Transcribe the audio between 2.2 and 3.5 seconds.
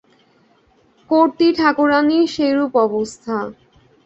সেইরূপ অবস্থা।